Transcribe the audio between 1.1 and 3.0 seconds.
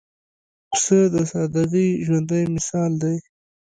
د سادګۍ ژوندى مثال